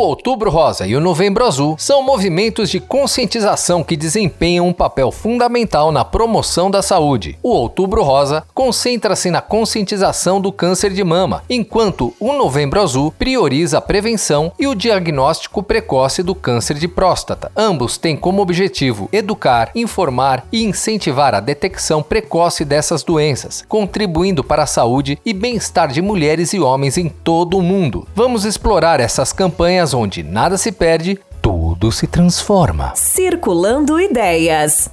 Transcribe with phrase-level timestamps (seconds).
[0.00, 5.92] Outubro Rosa e o Novembro Azul são movimentos de conscientização que desempenham um papel fundamental
[5.92, 7.38] na promoção da saúde.
[7.42, 13.78] O Outubro Rosa concentra-se na conscientização do câncer de mama, enquanto o Novembro Azul prioriza
[13.78, 17.52] a prevenção e o diagnóstico precoce do câncer de próstata.
[17.56, 24.62] Ambos têm como objetivo educar, informar e incentivar a detecção precoce dessas doenças, contribuindo para
[24.62, 28.08] a saúde e bem-estar de mulheres e homens em todo o mundo.
[28.14, 32.92] Vamos explorar essas campanhas onde nada se perde, tudo se transforma.
[32.96, 34.90] Circulando Ideias.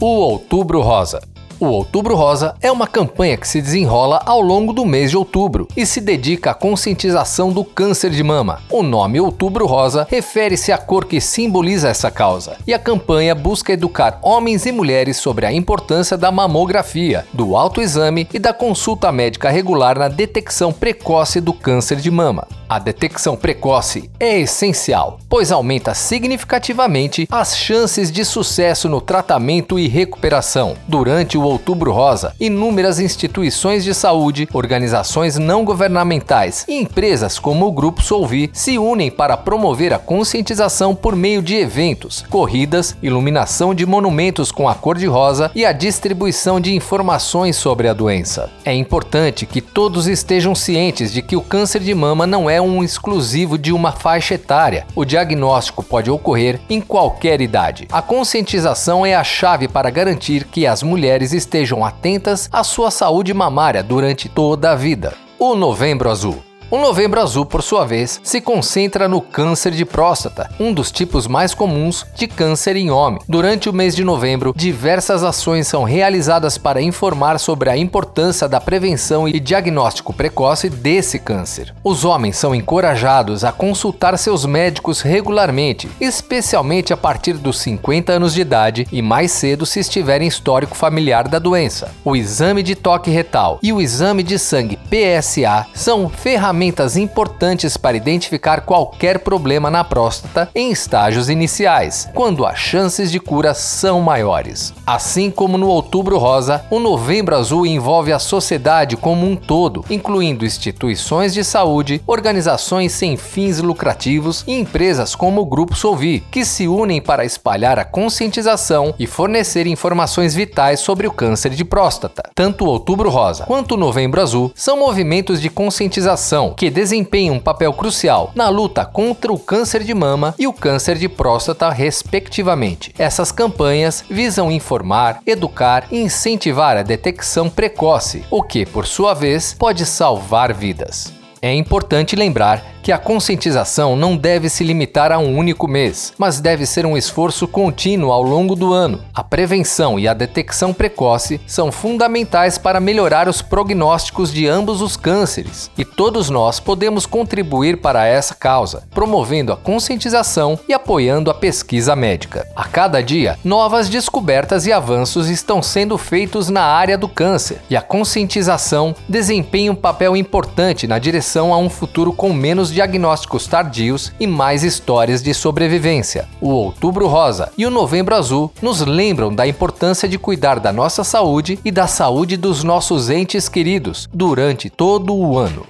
[0.00, 1.20] O Outubro Rosa.
[1.60, 5.68] O Outubro Rosa é uma campanha que se desenrola ao longo do mês de outubro
[5.76, 8.62] e se dedica à conscientização do câncer de mama.
[8.70, 13.74] O nome Outubro Rosa refere-se à cor que simboliza essa causa, e a campanha busca
[13.74, 19.50] educar homens e mulheres sobre a importância da mamografia, do autoexame e da consulta médica
[19.50, 22.48] regular na detecção precoce do câncer de mama.
[22.70, 29.88] A detecção precoce é essencial, pois aumenta significativamente as chances de sucesso no tratamento e
[29.88, 30.76] recuperação.
[30.86, 37.72] Durante o Outubro Rosa, inúmeras instituições de saúde, organizações não governamentais e empresas como o
[37.72, 43.84] Grupo Solvi se unem para promover a conscientização por meio de eventos, corridas, iluminação de
[43.84, 48.48] monumentos com a cor de rosa e a distribuição de informações sobre a doença.
[48.64, 52.82] É importante que todos estejam cientes de que o câncer de mama não é um
[52.82, 54.86] exclusivo de uma faixa etária.
[54.94, 57.88] O diagnóstico pode ocorrer em qualquer idade.
[57.90, 63.32] A conscientização é a chave para garantir que as mulheres estejam atentas à sua saúde
[63.32, 65.14] mamária durante toda a vida.
[65.38, 66.49] O Novembro Azul.
[66.72, 71.26] O Novembro Azul, por sua vez, se concentra no câncer de próstata, um dos tipos
[71.26, 73.20] mais comuns de câncer em homem.
[73.28, 78.60] Durante o mês de novembro, diversas ações são realizadas para informar sobre a importância da
[78.60, 81.74] prevenção e diagnóstico precoce desse câncer.
[81.82, 88.32] Os homens são encorajados a consultar seus médicos regularmente, especialmente a partir dos 50 anos
[88.32, 91.90] de idade e mais cedo se estiverem histórico familiar da doença.
[92.04, 97.78] O exame de toque retal e o exame de sangue PSA são ferramentas ferramentas importantes
[97.78, 104.02] para identificar qualquer problema na próstata em estágios iniciais, quando as chances de cura são
[104.02, 104.74] maiores.
[104.86, 110.44] Assim como no Outubro Rosa, o Novembro Azul envolve a sociedade como um todo, incluindo
[110.44, 116.68] instituições de saúde, organizações sem fins lucrativos e empresas como o Grupo Solvi, que se
[116.68, 122.22] unem para espalhar a conscientização e fornecer informações vitais sobre o câncer de próstata.
[122.34, 127.40] Tanto o Outubro Rosa quanto o Novembro Azul são movimentos de conscientização que desempenham um
[127.40, 132.94] papel crucial na luta contra o câncer de mama e o câncer de próstata, respectivamente.
[132.98, 139.54] Essas campanhas visam informar, educar e incentivar a detecção precoce, o que, por sua vez,
[139.58, 141.19] pode salvar vidas.
[141.42, 146.40] É importante lembrar que a conscientização não deve se limitar a um único mês, mas
[146.40, 149.00] deve ser um esforço contínuo ao longo do ano.
[149.14, 154.96] A prevenção e a detecção precoce são fundamentais para melhorar os prognósticos de ambos os
[154.96, 161.34] cânceres, e todos nós podemos contribuir para essa causa, promovendo a conscientização e apoiando a
[161.34, 162.46] pesquisa médica.
[162.56, 167.76] A cada dia, novas descobertas e avanços estão sendo feitos na área do câncer, e
[167.76, 174.12] a conscientização desempenha um papel importante na direção a um futuro com menos diagnósticos tardios
[174.18, 176.28] e mais histórias de sobrevivência.
[176.40, 181.04] O Outubro Rosa e o Novembro Azul nos lembram da importância de cuidar da nossa
[181.04, 185.66] saúde e da saúde dos nossos entes queridos durante todo o ano.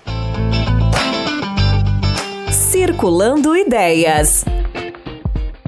[2.50, 4.44] Circulando Ideias.